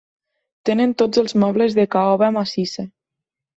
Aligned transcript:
Tenen 0.69 0.95
tots 1.01 1.21
els 1.23 1.37
mobles 1.45 1.77
de 1.81 1.87
caoba 1.99 2.33
massissa. 2.41 2.89